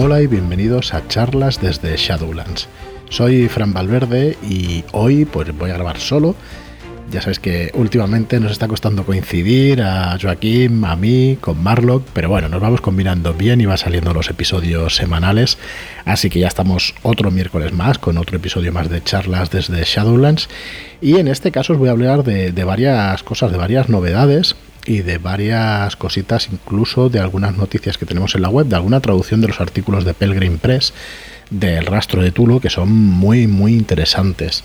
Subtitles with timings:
[0.00, 2.68] Hola y bienvenidos a charlas desde Shadowlands.
[3.10, 6.36] Soy Fran Valverde y hoy pues voy a grabar solo.
[7.10, 12.28] Ya sabéis que últimamente nos está costando coincidir a Joaquín, a mí, con Marlock, pero
[12.28, 15.58] bueno, nos vamos combinando bien y va saliendo los episodios semanales.
[16.04, 20.48] Así que ya estamos otro miércoles más con otro episodio más de charlas desde Shadowlands.
[21.00, 24.54] Y en este caso os voy a hablar de varias cosas, de varias novedades
[24.88, 29.00] y de varias cositas, incluso de algunas noticias que tenemos en la web, de alguna
[29.00, 30.94] traducción de los artículos de Pelgrim Press
[31.50, 34.64] del rastro de Tulu, que son muy, muy interesantes.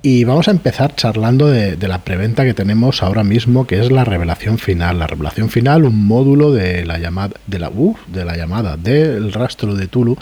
[0.00, 4.04] Y vamos a empezar charlando de, la preventa que tenemos ahora mismo, que es la
[4.04, 4.98] revelación final.
[4.98, 7.70] La revelación final, un módulo de la llamada, de la,
[8.06, 10.16] de la llamada del rastro de Tulu.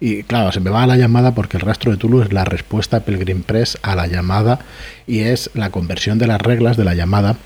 [0.00, 2.44] Y claro, se me va a la llamada porque el rastro de Tulu es la
[2.44, 4.58] respuesta Pelgrim Press a la llamada
[5.06, 7.36] y es la conversión de las reglas de la llamada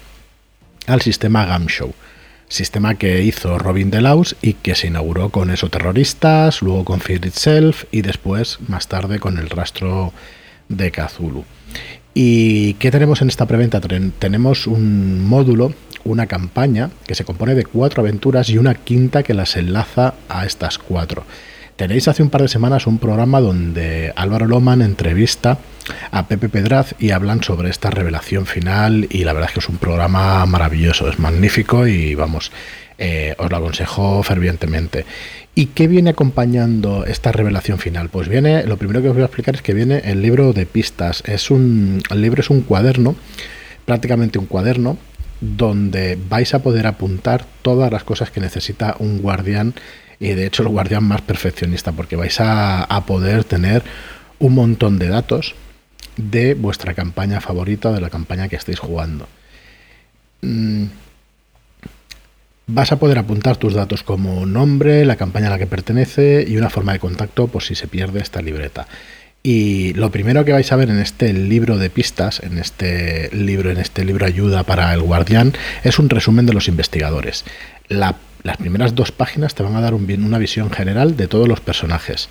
[0.86, 1.94] al sistema Gamshow
[2.48, 7.26] sistema que hizo Robin Delaus y que se inauguró con eso terroristas, luego con Fear
[7.26, 10.12] Itself y después, más tarde, con el rastro
[10.68, 11.44] de Kazulu.
[12.14, 13.80] ¿Y qué tenemos en esta preventa?
[14.18, 19.34] Tenemos un módulo, una campaña que se compone de cuatro aventuras y una quinta que
[19.34, 21.26] las enlaza a estas cuatro.
[21.76, 25.58] Tenéis hace un par de semanas un programa donde Álvaro Loman entrevista
[26.10, 29.68] a Pepe Pedraz y hablan sobre esta revelación final y la verdad es que es
[29.68, 32.50] un programa maravilloso, es magnífico y vamos,
[32.96, 35.04] eh, os lo aconsejo fervientemente.
[35.54, 38.08] ¿Y qué viene acompañando esta revelación final?
[38.08, 40.64] Pues viene, lo primero que os voy a explicar es que viene el libro de
[40.64, 41.22] pistas.
[41.26, 43.16] Es un, el libro es un cuaderno,
[43.84, 44.96] prácticamente un cuaderno,
[45.42, 49.74] donde vais a poder apuntar todas las cosas que necesita un guardián
[50.18, 53.82] y de hecho el guardián más perfeccionista, porque vais a, poder tener
[54.38, 55.54] un montón de datos
[56.16, 59.28] de vuestra campaña favorita, de la campaña que estéis jugando.
[60.40, 60.84] Mm,
[62.66, 66.56] vas a poder apuntar tus datos como nombre, la campaña a la que pertenece y
[66.56, 68.86] una forma de contacto por si se pierde esta libreta.
[69.42, 73.70] Y lo primero que vais a ver en este libro de pistas, en este libro,
[73.70, 75.52] en este libro ayuda para el guardián,
[75.84, 77.44] es un resumen de los investigadores.
[77.86, 78.16] La
[78.46, 82.28] las primeras dos páginas te van a dar una visión general de todos los personajes.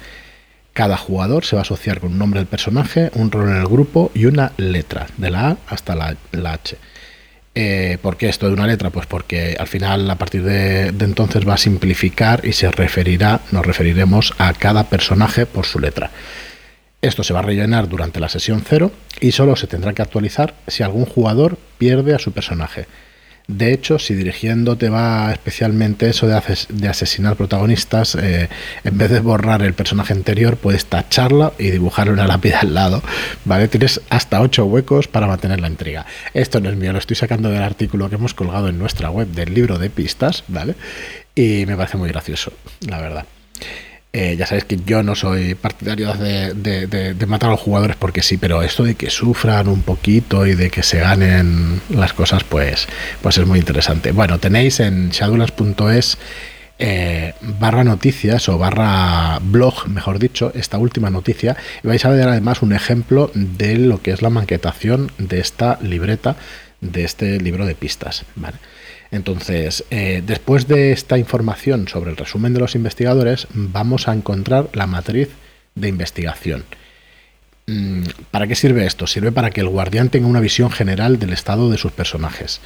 [0.72, 3.68] Cada jugador se va a asociar con un nombre del personaje, un rol en el
[3.68, 6.16] grupo y una letra, de la A hasta la,
[6.53, 6.78] H.
[7.53, 8.92] Eh, ¿Por qué esto de una letra?
[8.92, 13.42] Pues porque al final, a partir de, de, entonces, va a simplificar y se referirá,
[13.52, 16.12] nos referiremos a cada personaje por su letra.
[17.02, 20.53] Esto se va a rellenar durante la sesión cero y solo se tendrá que actualizar
[20.68, 22.88] si algún jugador pierde a su personaje.
[23.47, 28.50] De hecho, si dirigiendo te va especialmente eso de, asesinar protagonistas, eh,
[28.83, 33.03] en vez de borrar el personaje anterior, puedes tacharla y dibujarle una lápida al lado.
[33.45, 33.67] ¿Vale?
[33.67, 36.05] Tienes hasta ocho huecos para mantener la intriga.
[36.34, 39.28] Esto no es mío, lo estoy sacando del artículo que hemos colgado en nuestra web
[39.28, 40.75] del libro de pistas, ¿vale?
[41.35, 42.51] Y me parece muy gracioso,
[42.88, 43.25] la verdad.
[44.18, 48.38] Eh, ya sabéis que yo no soy partidario de, matar a los jugadores porque sí,
[48.38, 52.88] pero esto de que sufran un poquito y de que se ganen las cosas, pues,
[53.22, 54.14] pues es muy interesante.
[54.14, 56.18] Bueno, tenéis en shadowlands.es
[56.80, 62.30] eh, barra noticias o barra blog, mejor dicho, esta última noticia y vais a ver
[62.30, 66.38] además un ejemplo de lo que es la maquetación de esta libreta,
[66.80, 68.24] de este libro de pistas.
[68.38, 68.56] ¿vale?
[69.16, 74.68] Entonces, eh, después de esta información sobre el resumen de los investigadores, vamos a encontrar
[74.74, 75.30] la matriz
[75.74, 76.66] de investigación.
[77.68, 79.08] Mm, ¿Para qué sirve esto?
[79.08, 82.59] Sirve para que el guardián tenga una visión general del estado de sus personajes.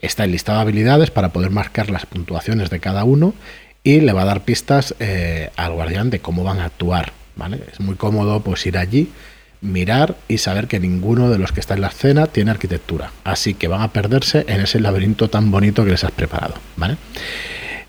[0.00, 3.34] Está enlistado de habilidades para poder marcar las puntuaciones de cada uno
[3.82, 7.12] y le va a dar pistas eh, al guardián de cómo van a actuar.
[7.34, 7.64] ¿vale?
[7.70, 9.10] Es muy cómodo pues ir allí,
[9.60, 13.12] mirar y saber que ninguno de los que está en la escena tiene arquitectura.
[13.24, 16.54] Así que van a perderse en ese laberinto tan bonito que les has preparado.
[16.76, 16.96] ¿vale?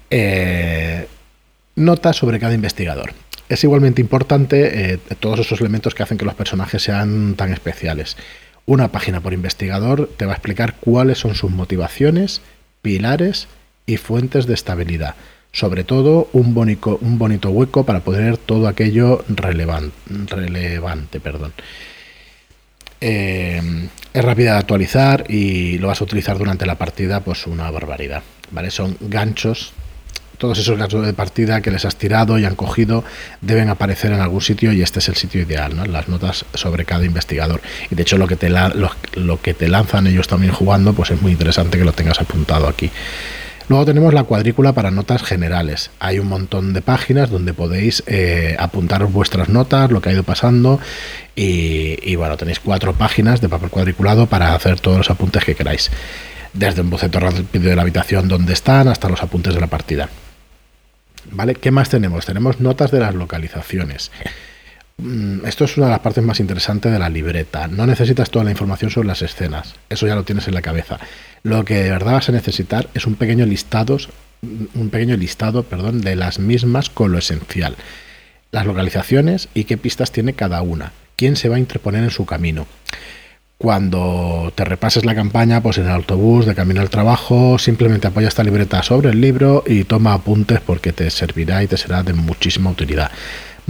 [0.10, 1.08] Eh,
[1.76, 3.14] nota sobre cada investigador.
[3.50, 8.18] Es igualmente importante eh, todos esos elementos que hacen que los personajes sean tan especiales.
[8.66, 12.42] Una página por investigador te va a explicar cuáles son sus motivaciones,
[12.82, 13.48] pilares
[13.86, 15.16] y fuentes de estabilidad
[15.52, 21.20] sobre todo un, bonito, un bonito hueco para poder todo aquello relevante.
[21.20, 21.54] perdón.
[23.02, 27.70] Eh, es rápida de actualizar y lo vas a utilizar durante la partida, pues una
[27.72, 28.24] barbaridad.
[28.52, 28.72] ¿vale?
[28.72, 29.74] Son ganchos.
[30.38, 33.04] Todos esos ganchos de partida que les has tirado y han cogido
[33.42, 35.86] deben aparecer en algún sitio y este es el sitio ideal, ¿no?
[35.86, 37.62] las notas sobre cada investigador.
[37.92, 41.22] Y de hecho lo que te, lo que te lanzan ellos también jugando, pues es
[41.22, 42.90] muy interesante que lo tengas apuntado aquí.
[43.70, 45.92] Luego tenemos la cuadrícula para notas generales.
[46.00, 50.24] Hay un montón de páginas donde podéis eh, apuntar vuestras notas, lo que ha ido
[50.24, 50.80] pasando
[51.36, 55.90] y, bueno, tenéis cuatro páginas de papel cuadriculado para hacer todos los apuntes que queráis.
[56.54, 60.10] Desde un boceto rápido de la habitación donde están hasta los apuntes de la partida.
[61.32, 61.56] ¿Vale?
[61.56, 62.26] ¿Qué más tenemos?
[62.26, 64.12] Tenemos notas de las localizaciones.
[65.02, 67.68] Mm, esto es una de las partes más interesantes de la libreta.
[67.68, 69.76] No necesitas toda la información sobre las escenas.
[69.90, 71.00] Eso ya lo tienes en la cabeza.
[71.42, 73.98] Lo que de verdad vas a necesitar es un pequeño listado,
[74.42, 77.76] un pequeño listado, perdón, de las mismas con lo esencial.
[78.52, 80.94] Las localizaciones y qué pistas tiene cada una.
[81.16, 82.68] Quién se va a interponer en su camino
[83.62, 88.28] cuando te repases la campaña, pues en el autobús, de camino al trabajo, simplemente apoya
[88.28, 92.14] esta libreta sobre el libro y toma apuntes porque te servirá y te será de
[92.14, 93.12] muchísima utilidad.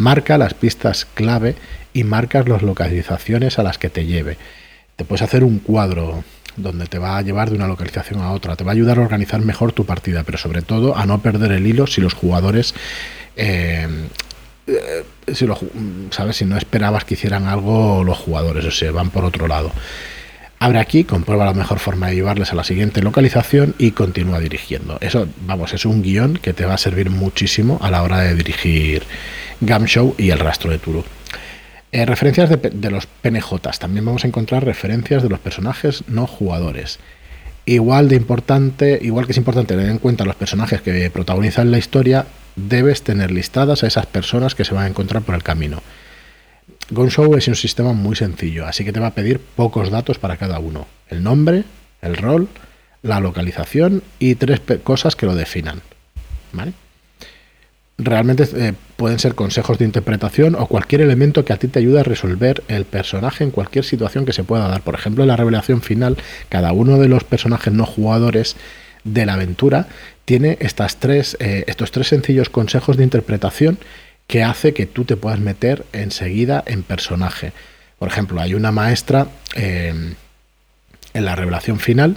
[0.02, 1.56] Marca las pistas clave
[1.94, 4.38] y marcas las localizaciones a las que te lleve.
[4.96, 6.24] Te puedes hacer un cuadro
[6.58, 9.04] donde te va a llevar de una localización a otra, te va a ayudar a
[9.04, 12.74] organizar mejor tu partida, pero sobre todo a no perder el hilo si los jugadores
[13.36, 13.88] eh,
[14.66, 15.04] eh,
[15.34, 15.58] si lo,
[16.10, 16.38] ¿sabes?
[16.38, 19.72] Si no esperabas que hicieran algo los jugadores, o sea, van por otro lado.
[20.64, 25.00] Abre aquí, comprueba la mejor forma de llevarles a la siguiente localización y continúa dirigiendo.
[25.02, 28.36] Eso, vamos, es un guion que te va a servir muchísimo a la hora de
[28.36, 29.02] dirigir
[29.60, 31.04] Gam Show y el rastro de Turu.
[31.92, 33.80] Eh, referencias de, de, los PNJs.
[33.80, 37.00] También vamos a encontrar referencias de los personajes no jugadores.
[37.66, 41.80] Igual de importante, igual que es importante tener en cuenta los personajes que protagonizan la
[41.80, 45.82] historia, debes tener listadas a esas personas que se van a encontrar por el camino.
[46.92, 50.36] Gonshow es un sistema muy sencillo, así que te va a pedir pocos datos para
[50.36, 50.88] cada uno.
[51.08, 51.64] El nombre,
[52.02, 52.50] el rol,
[53.02, 55.82] la localización y tres cosas que lo definan.
[57.98, 62.02] Realmente eh, pueden ser consejos de interpretación o cualquier elemento que a ti te ayude
[62.02, 64.82] a resolver el personaje en cualquier situación que se pueda dar.
[64.82, 66.18] Por ejemplo, en la revelación final,
[66.50, 68.58] cada uno de los personajes no jugadores
[69.06, 69.88] de la aventura
[70.26, 73.80] tiene estas tres, eh, estos tres sencillos consejos de interpretación
[74.32, 77.52] que hace que tú te puedas meter enseguida en personaje.
[78.00, 79.94] Por ejemplo, hay una maestra eh,
[81.14, 82.16] en la revelación final,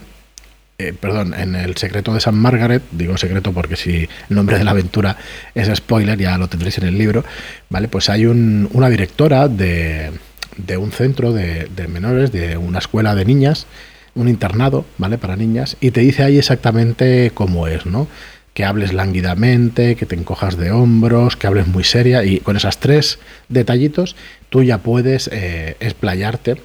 [0.79, 4.63] eh, perdón, en el secreto de San Margaret, digo secreto porque si el nombre de
[4.63, 5.17] la aventura
[5.57, 7.25] es spoiler, ya lo tendréis en el libro,
[7.69, 7.89] ¿vale?
[7.89, 10.13] Pues hay una directora de,
[10.57, 13.67] de un centro de menores, de una escuela de niñas,
[14.15, 15.19] un internado, ¿vale?
[15.19, 18.07] Para niñas, y te dice ahí exactamente cómo es, ¿no?
[18.55, 22.79] Que hables lánguidamente, que te encojas de hombros, que hables muy seria, y con esos
[22.79, 23.19] tres
[23.49, 24.17] detallitos
[24.49, 26.57] tú ya puedes eh, explayarte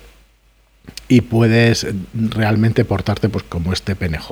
[1.08, 4.30] y puedes realmente portarte pues como este PNJ.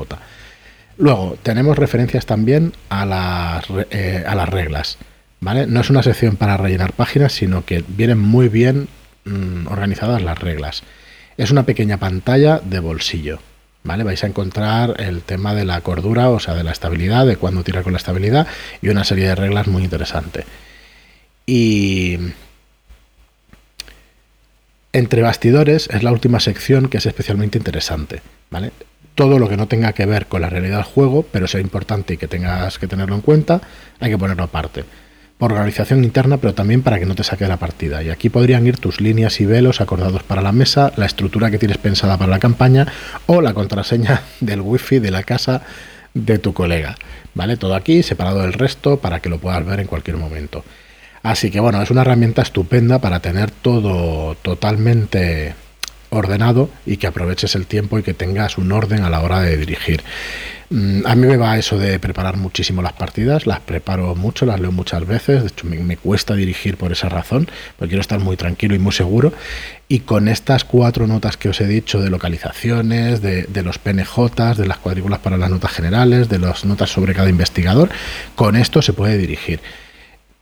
[0.98, 4.98] Luego, tenemos referencias también a las, eh, a las reglas.
[5.40, 5.68] ¿vale?
[5.68, 8.88] No es una sección para rellenar páginas, sino que vienen muy bien
[9.26, 10.84] mm, organizadas las reglas.
[11.38, 13.40] Es una pequeña pantalla de bolsillo.
[13.88, 14.04] ¿Vale?
[14.04, 17.64] Vais a encontrar el tema de la cordura, o sea, de la estabilidad, de cuándo
[17.64, 18.46] tirar con la estabilidad
[18.82, 20.44] y una serie de reglas muy interesante.
[21.46, 22.18] Y
[24.92, 28.74] entre bastidores es la última sección que es especialmente interesante, ¿vale?
[29.16, 32.16] Todo lo que no tenga que ver con la realidad del juego, pero sea importante
[32.16, 33.62] y que tengas que tenerlo en cuenta,
[34.02, 34.84] hay que ponerlo aparte
[35.38, 38.02] por organización interna, pero también para que no te saque la partida.
[38.02, 41.60] Y aquí podrían ir tus líneas y velos acordados para la mesa, la estructura que
[41.60, 42.88] tienes pensada para la campaña
[43.28, 45.62] o la contraseña del wifi de la casa
[46.14, 46.98] de tu colega.
[47.36, 47.58] ¿Vale?
[47.58, 50.64] Todo aquí separado del resto para que lo puedas ver en cualquier momento.
[51.22, 55.54] Así que bueno, es una herramienta estupenda para tener todo totalmente
[56.10, 59.58] ordenado y que aproveches el tiempo y que tengas un orden a la hora de
[59.58, 60.04] dirigir.
[60.70, 64.60] Mm, a mí me va eso de preparar muchísimo las partidas, las preparo mucho, las
[64.60, 68.36] leo muchas veces, de hecho me, cuesta dirigir por esa razón, porque quiero estar muy
[68.36, 69.32] tranquilo y muy seguro.
[69.88, 74.58] Y con estas cuatro notas que os he dicho de localizaciones, de, de los PNJs,
[74.58, 77.90] de las cuadrículas para las notas generales, de las notas sobre cada investigador,
[78.36, 79.62] con esto se puede dirigir.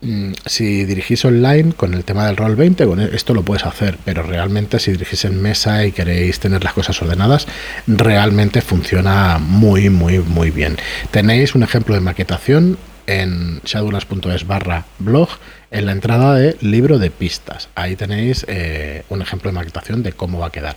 [0.06, 3.98] Mm, si dirigís online con el tema del rol 20, con esto lo puedes hacer,
[4.06, 7.48] pero realmente si dirigís en mesa y queréis tener las cosas ordenadas,
[7.88, 10.78] realmente funciona muy, muy, muy bien.
[11.10, 15.30] Tenéis un ejemplo de maquetación en shadowlands.es barra blog
[15.72, 17.70] en la entrada de libro de pistas.
[17.74, 20.76] Ahí tenéis eh, un ejemplo de maquetación de cómo va a quedar.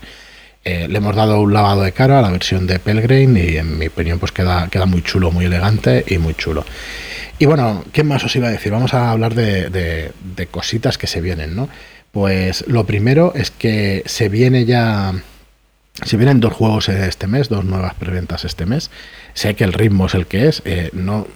[0.68, 3.78] Eh, le hemos dado un lavado de cara a la versión de Pelgrane y en
[3.78, 6.62] mi opinión pues queda, queda muy chulo, muy elegante y muy chulo.
[7.38, 8.70] Y bueno, ¿qué más os iba a decir?
[8.70, 10.12] Vamos a hablar de,
[10.50, 11.70] cositas que se vienen, ¿no?
[12.12, 15.14] Pues lo primero es que se viene ya.
[16.04, 18.90] Se vienen dos juegos este mes, dos nuevas preventas este mes.
[19.32, 20.60] Sé que el ritmo es el que es.
[20.66, 21.26] Eh, no,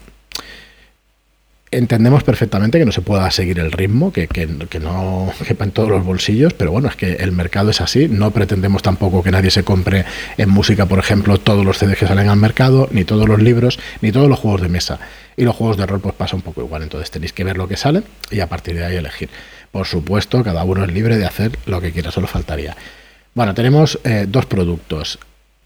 [1.73, 5.88] entendemos perfectamente que no se pueda seguir el ritmo, que, que, no quepa en todos
[5.88, 8.09] los bolsillos, pero bueno, es que el mercado es así.
[8.09, 10.05] No pretendemos tampoco que nadie se compre
[10.37, 13.81] en música, por ejemplo, todos los CDs que salen al mercado, ni todos los libros,
[14.02, 15.00] ni todos los juegos de mesa.
[15.37, 16.83] Y los juegos de rol pues pasa un poco igual.
[16.83, 19.31] Entonces tenéis que ver lo que sale y a partir de ahí elegir.
[19.71, 22.76] Por supuesto, cada uno es libre de hacer lo que quiera, solo faltaría.
[23.35, 25.19] Bueno, tenemos eh, dos productos.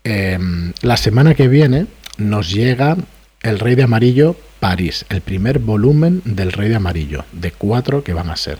[0.04, 1.86] Em, la semana que viene
[2.16, 2.96] nos llega
[3.42, 8.14] el Rey de Amarillo París, el primer volumen del Rey de Amarillo, de cuatro que
[8.14, 8.58] van a ser.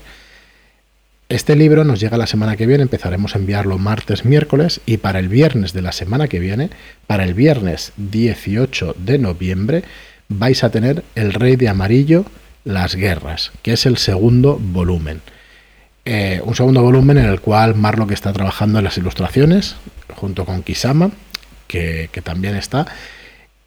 [1.29, 5.19] Este libro nos llega la semana que viene, empezaremos a enviarlo martes, miércoles y para
[5.19, 6.71] el viernes de la semana que viene,
[7.07, 9.83] para el viernes 18 de noviembre,
[10.29, 12.25] vais a tener El Rey de Amarillo,
[12.65, 15.21] Las Guerras, que es el segundo volumen.
[16.05, 19.75] Eh, un segundo volumen en el cual Marlock está trabajando en las ilustraciones,
[20.15, 21.11] junto con Kisama,
[21.67, 22.87] que, también está,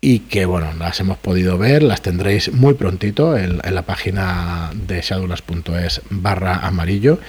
[0.01, 5.01] y que bueno, las hemos podido ver, las tendréis muy prontito en, la página de
[5.01, 7.19] shadowlands.es barra amarillo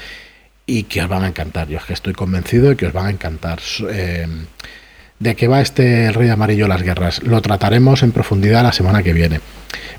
[0.67, 1.69] y que os van a encantar.
[1.69, 3.59] Yo es que estoy convencido de que os van a encantar.
[3.91, 4.27] Eh,
[5.19, 7.23] ¿De qué va este Rey Amarillo las guerras?
[7.23, 9.41] Lo trataremos en profundidad la semana que viene.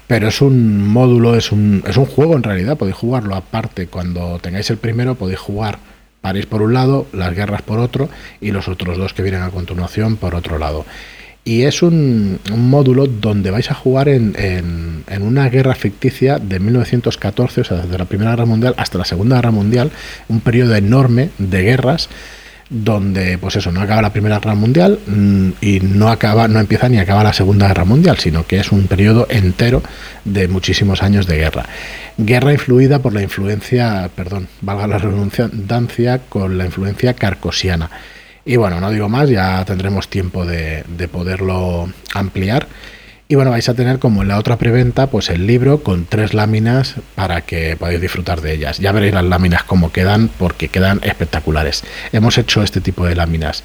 [0.07, 3.85] Pero es un módulo, es un, es un juego en realidad, podéis jugarlo aparte.
[3.85, 5.77] Cuando tengáis el primero podéis jugar
[6.21, 8.09] París por un lado, las guerras por otro
[8.39, 10.85] y los otros dos que vienen a continuación por otro lado.
[11.43, 17.61] Y es un, módulo donde vais a jugar en, en, una guerra ficticia de 1914,
[17.61, 19.91] o sea, desde la Primera Guerra Mundial hasta la Segunda Guerra Mundial,
[20.27, 22.09] un periodo enorme de guerras
[22.71, 26.87] donde pues eso no acaba la primera guerra mundial mm, y no acaba no empieza
[26.87, 29.83] ni acaba la segunda guerra mundial sino que es un periodo entero
[30.23, 31.65] de muchísimos años de guerra.
[32.17, 37.89] Guerra influida por la influencia perdón valga la redundancia con la influencia carcosiana
[38.45, 42.67] y bueno no digo más ya tendremos tiempo de, de poderlo ampliar
[43.31, 46.33] y bueno, vais a tener como en la otra preventa, pues el libro con tres
[46.33, 48.79] láminas para que podáis disfrutar de ellas.
[48.79, 51.85] Ya veréis las láminas cómo quedan, porque quedan espectaculares.
[52.11, 53.63] Hemos hecho este tipo de láminas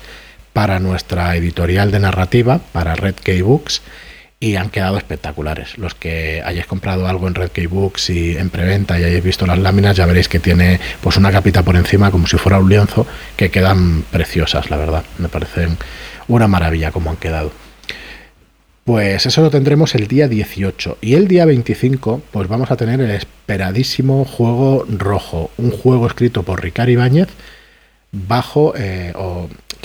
[0.53, 3.83] para nuestra editorial de narrativa, para Red Key Books,
[4.47, 5.77] y han quedado espectaculares.
[5.77, 9.45] Los que hayáis comprado algo en Red Key Books y en preventa y hayáis visto
[9.45, 12.69] las láminas, ya veréis que tiene pues una capita por encima como si fuera un
[12.69, 15.05] lienzo, que quedan preciosas, la verdad.
[15.19, 15.77] Me parecen
[16.29, 17.51] una maravilla como han quedado.
[18.85, 20.99] Pues eso lo tendremos el día 18.
[21.01, 25.51] Y el día 25, pues vamos a tener el esperadísimo juego rojo.
[25.57, 27.29] Un juego escrito por Ricardo Ibáñez,
[28.13, 29.13] bajo, eh,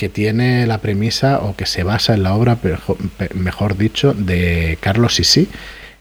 [0.02, 2.58] que tiene la premisa, o que se basa en la obra,
[3.36, 5.48] mejor dicho, de Carlos Sisi,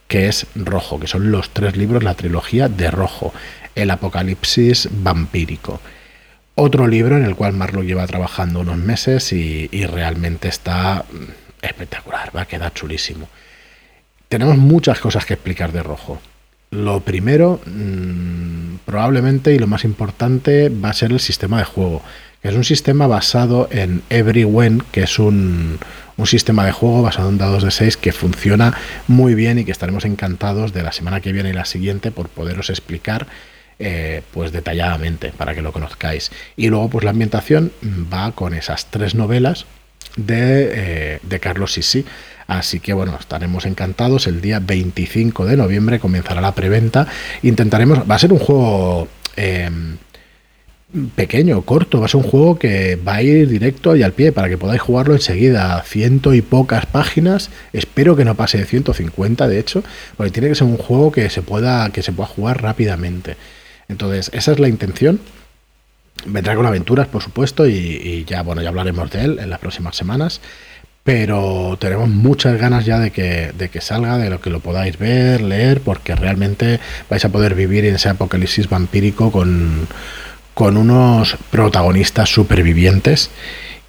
[0.07, 3.31] que es Rojo, que son los tres libros, la trilogía de Rojo,
[3.75, 5.79] el apocalipsis vampírico.
[6.55, 11.05] Otro libro en el cual Marlo lleva trabajando unos meses y realmente está
[11.61, 13.29] espectacular, va a quedar chulísimo.
[14.29, 16.19] Tenemos muchas cosas que explicar de rojo.
[16.71, 22.01] Lo primero, mm, probablemente y lo más importante, va a ser el sistema de juego,
[22.41, 25.79] que es un sistema basado en Everywhen, que es un,
[26.17, 28.75] un sistema de juego basado en dados de 6 que funciona
[29.07, 32.29] muy bien y que estaremos encantados de la semana que viene y la siguiente por
[32.29, 33.27] poderos explicar
[33.83, 36.31] eh, pues detalladamente para que lo conozcáis.
[36.55, 37.71] Y luego pues la ambientación
[38.13, 39.65] va con esas tres novelas
[40.15, 42.05] de, eh, de Carlos Sisi.
[42.45, 44.27] Así que bueno, estaremos encantados.
[44.27, 47.07] El día 25 de noviembre comenzará la preventa.
[47.41, 49.97] Intentaremos, va a ser un juego em,
[51.15, 54.31] pequeño, corto, va a ser un juego que va a ir directo y al pie
[54.31, 55.81] para que podáis jugarlo enseguida.
[55.83, 57.49] Ciento y pocas páginas.
[57.73, 59.83] Espero que no pase de 150, de hecho,
[60.17, 63.37] porque tiene que ser un juego que se pueda, que se pueda jugar rápidamente.
[63.87, 65.19] Entonces, esa es la intención.
[66.25, 69.95] Vendrá con aventuras, por supuesto, y, ya, bueno, ya hablaremos de él en las próximas
[69.95, 70.41] semanas.
[71.03, 74.99] Pero tenemos muchas ganas ya de que, de que salga, de lo que lo podáis
[74.99, 76.79] ver, leer, porque realmente
[77.09, 79.87] vais a poder vivir en ese apocalipsis vampírico con,
[80.61, 83.31] con unos protagonistas supervivientes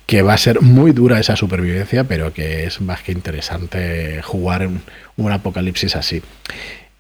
[0.07, 4.67] que va a ser muy dura esa supervivencia, pero que es más que interesante jugar
[4.67, 4.81] un,
[5.19, 6.23] un apocalipsis así.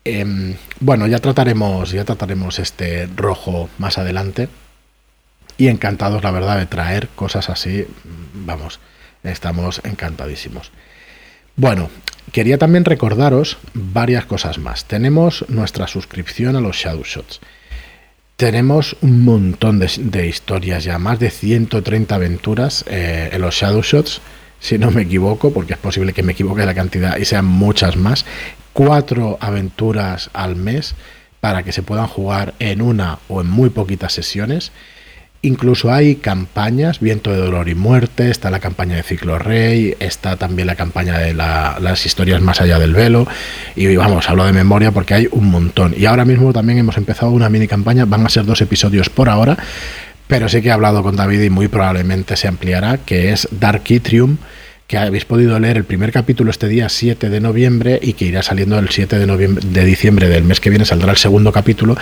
[0.04, 4.50] Em, bueno, ya trataremos, ya trataremos este rojo más adelante
[5.56, 7.86] y encantados, la verdad, de traer cosas así.
[8.34, 8.78] Vamos,
[9.24, 10.70] estamos encantadísimos.
[11.56, 11.88] Bueno,
[12.30, 14.84] quería también recordaros varias cosas más.
[14.84, 17.40] Tenemos nuestra suscripción a los Shadow Shots.
[18.42, 24.20] Tenemos un montón de, historias ya, más de 130 aventuras eh, en los Shadow Shots,
[24.58, 27.94] si no me equivoco, porque es posible que me equivoque la cantidad y sean muchas
[27.94, 28.26] más.
[28.72, 30.96] Cuatro aventuras al mes
[31.38, 34.72] para que se puedan jugar en una o en muy poquitas sesiones.
[35.44, 40.36] Incluso hay campañas, Viento de Dolor y Muerte, está la campaña de Ciclo Rey, está
[40.36, 43.26] también la campaña de las historias más allá del velo.
[43.74, 45.94] Y vamos, hablo de memoria porque hay un montón.
[45.98, 49.28] Y ahora mismo también hemos empezado una mini campaña, van a ser dos episodios por
[49.28, 49.58] ahora,
[50.28, 53.82] pero sí que he hablado con David y muy probablemente se ampliará, que es Dark
[53.88, 54.36] Itrium
[54.92, 58.42] que habéis podido leer el primer capítulo este día 7 de noviembre y que irá
[58.42, 61.96] saliendo el 7 de, noviembre, de diciembre del mes que viene, saldrá el segundo capítulo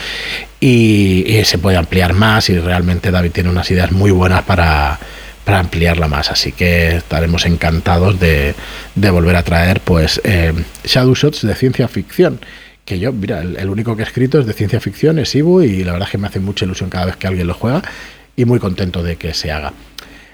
[0.59, 4.99] y, se puede ampliar más y realmente David tiene unas ideas muy buenas para,
[5.45, 6.33] para ampliarla más.
[6.33, 8.57] Así que estaremos encantados de,
[8.97, 12.41] volver a traer pues eh, Shadow Shots de ciencia ficción.
[12.85, 15.85] Que yo, mira, el, único que he escrito es de ciencia ficción, es Ibu, y
[15.85, 17.83] la verdad es que me hace mucha ilusión cada vez que alguien lo juega
[18.35, 19.73] y muy contento de que se haga.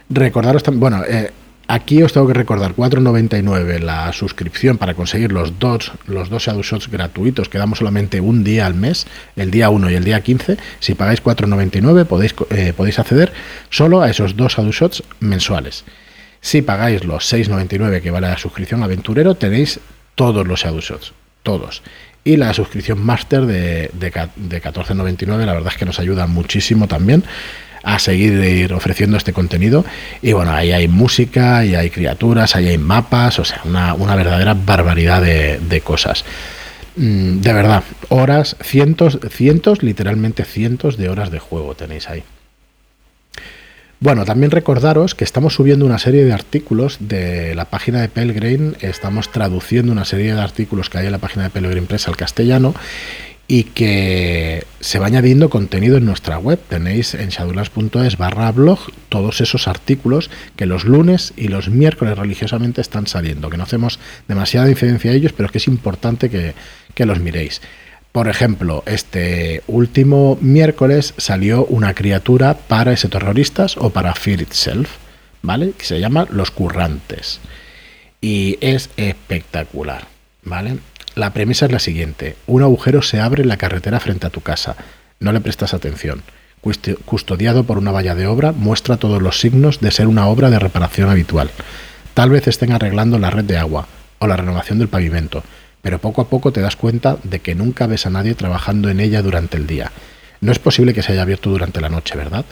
[0.09, 1.33] Recordaros también, bueno, eh,
[1.68, 6.62] Aquí os tengo que recordar 4.99 la suscripción para conseguir los dos los dos Shadow
[6.90, 10.58] gratuitos que damos solamente un día al mes, el día 1 y el día 15.
[10.78, 13.32] Si pagáis 4.99 podéis, eh, podéis acceder
[13.68, 15.85] solo a esos dos Shadow Shots mensuales.
[16.40, 19.80] Si pagáis los 6.99 que vale la suscripción aventurero, tenéis
[20.14, 20.80] todos los Shadow
[21.42, 21.82] todos.
[22.23, 26.87] Y la suscripción Master de, de, de 14.99, la verdad es que nos ayuda muchísimo
[26.87, 27.25] también
[27.87, 29.85] a seguir ofreciendo este contenido.
[30.21, 34.55] Y bueno, ahí hay música, y hay criaturas, ahí hay mapas, o sea, una, verdadera
[34.55, 36.25] barbaridad de, cosas.
[36.97, 42.25] Mm, de verdad, horas, cientos, cientos, literalmente cientos de horas de juego tenéis ahí.
[44.00, 48.75] Bueno, también recordaros que estamos subiendo una serie de artículos de la página de Pelgrim,
[48.81, 52.16] estamos traduciendo una serie de artículos que hay en la página de Pelgrim Press al
[52.16, 52.75] castellano
[53.49, 56.59] y que se va añadiendo contenido en nuestra web.
[56.69, 62.81] Tenéis en shadowlands.es barra blog todos esos artículos que los lunes y los miércoles religiosamente
[62.81, 66.55] están saliendo, que no hacemos demasiada incidencia a ellos, pero es que es importante que,
[66.95, 67.61] que los miréis.
[68.11, 74.91] Por ejemplo, este último miércoles salió una criatura para ese terroristas o para Fear Itself,
[75.43, 75.73] ¿vale?
[75.76, 77.41] Que se llama Los Currantes.
[78.23, 80.07] Y es espectacular,
[80.43, 80.79] ¿vale?
[81.16, 82.37] La premisa es la siguiente.
[82.46, 84.76] Un agujero se abre en la carretera frente a tu casa.
[85.18, 86.23] No le prestas atención.
[87.06, 90.58] Custodiado por una valla de obra, muestra todos los signos de ser una obra de
[90.58, 91.50] reparación habitual.
[92.12, 95.42] Tal vez estén arreglando la red de agua o la renovación del pavimento,
[95.80, 99.00] pero poco a poco te das cuenta de que nunca ves a nadie trabajando en
[99.00, 99.92] ella durante el día.
[100.42, 102.44] No es posible que se haya abierto durante la noche, ¿verdad?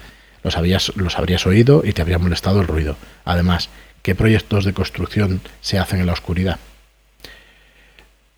[0.42, 2.96] Los, los habrías oído y te habría molestado el ruido.
[3.26, 3.68] Además,
[4.00, 6.58] ¿qué proyectos de construcción se hacen en la oscuridad?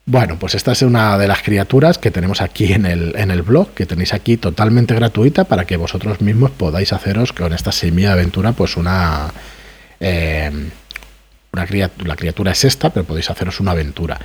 [0.08, 3.42] Bueno, pues esta es una de las criaturas que tenemos aquí en el, en el
[3.42, 8.10] blog, que tenéis aquí totalmente gratuita para que vosotros mismos podáis haceros con esta semilla
[8.10, 9.32] de aventura, pues una,
[9.98, 10.70] eh,
[11.52, 14.20] una criatura, la criatura es esta, pero podéis haceros una aventura.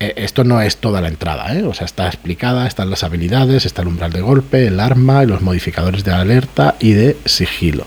[0.00, 1.62] Eh, esto no es toda la entrada, ¿eh?
[1.62, 5.42] o sea, está explicada, están las habilidades, está el umbral de golpe, el arma los
[5.42, 7.86] modificadores de alerta y de sigilo,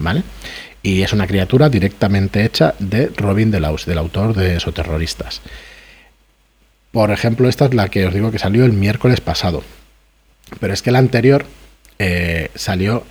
[0.00, 0.24] ¿vale?
[0.82, 5.40] Y es una criatura directamente hecha de Robin Delaus, del autor de Soterroristas.
[6.92, 9.62] Por ejemplo, esta es la que os digo que salió el miércoles pasado.
[10.58, 11.46] Pero es que la anterior
[11.98, 13.04] eh, salió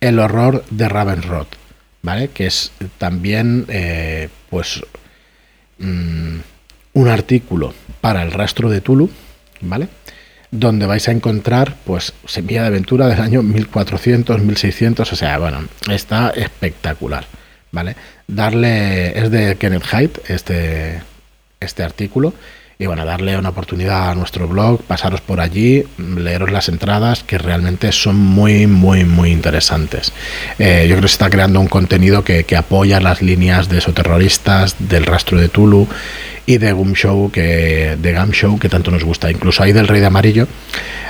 [0.00, 1.48] El horror de Ravenrod,
[2.02, 2.28] ¿vale?
[2.28, 4.82] Que es también, eh, pues,
[5.78, 6.38] mm,
[6.94, 9.10] un artículo para el rastro de Tulu,
[9.60, 9.88] ¿vale?
[10.50, 15.68] Donde vais a encontrar, pues, semilla de aventura del año 1400, 1600, o sea, bueno,
[15.90, 17.26] está espectacular,
[17.72, 17.96] ¿vale?
[18.26, 21.02] Darle, es de Kenneth Haidt, este,
[21.60, 22.32] este artículo,
[22.80, 27.36] y bueno, darle una oportunidad a nuestro blog, pasaros por allí, leeros las entradas que
[27.36, 30.12] realmente son muy, muy, muy interesantes.
[30.60, 34.76] Eh, yo creo que se está creando un contenido que, apoya las líneas de terroristas
[34.78, 35.88] del rastro de Tulu
[36.46, 39.28] y de Gum Show, que, de Gum Show, que tanto nos gusta.
[39.28, 40.46] Incluso ahí del Rey de Amarillo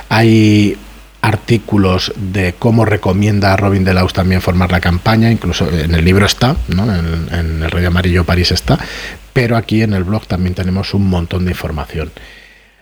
[0.09, 0.75] hay
[1.21, 6.25] artículos de cómo recomienda a Robin Delaus también formar la campaña, incluso en el libro
[6.25, 6.83] está, ¿no?
[6.93, 8.79] en, el Rey Amarillo París está,
[9.33, 12.11] pero aquí en el blog también tenemos un montón de información.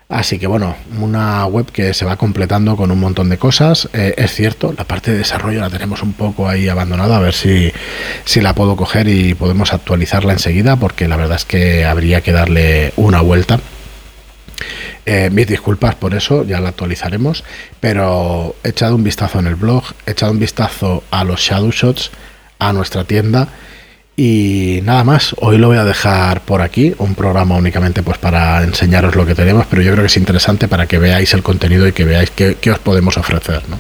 [0.10, 3.90] Así que bueno, una web que se va completando con un montón de cosas.
[3.92, 7.34] Eh, es cierto, la parte de desarrollo la tenemos un poco ahí abandonada, a ver
[7.34, 7.74] si,
[8.24, 12.32] si la puedo coger y podemos actualizarla enseguida, porque la verdad es que habría que
[12.32, 13.60] darle una vuelta.
[15.10, 17.46] Eh, mis disculpas por eso, ya la actualizaremos,
[17.80, 21.72] pero he echado un vistazo en el blog, he echado un vistazo a los Shadow
[21.72, 22.12] Shots,
[22.60, 23.48] a nuestra tienda
[24.18, 28.62] y nada más, hoy lo voy a dejar por aquí, un programa únicamente pues para
[28.64, 31.88] enseñaros lo que tenemos, pero yo creo que es interesante para que veáis el contenido
[31.88, 33.62] y que veáis qué, os podemos ofrecer.
[33.70, 33.80] ¿no?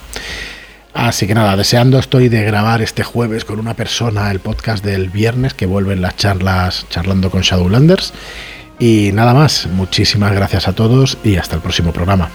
[0.94, 5.10] Así que nada, deseando estoy de grabar este jueves con una persona el podcast del
[5.10, 8.14] viernes que vuelven las charlas charlando con Shadowlanders.
[8.80, 12.30] Y nada más, muchísimas gracias a todos y hasta el próximo programa.